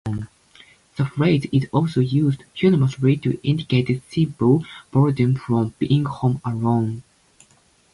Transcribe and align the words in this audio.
The 0.95 1.05
phrase 1.05 1.45
is 1.51 1.67
also 1.71 1.99
used 1.99 2.43
humorously 2.55 3.17
to 3.17 3.39
indicate 3.47 4.01
simple 4.09 4.65
boredom 4.89 5.35
from 5.35 5.75
being 5.77 6.05
home 6.05 6.41
alone. 6.43 7.03